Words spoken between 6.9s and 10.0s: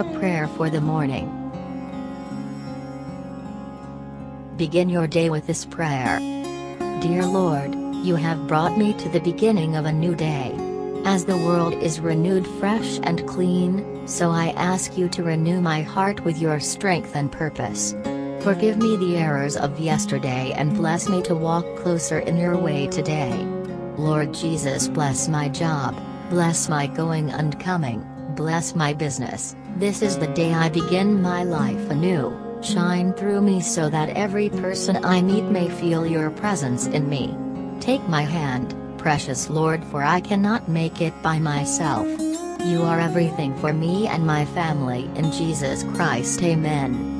Dear Lord, you have brought me to the beginning of a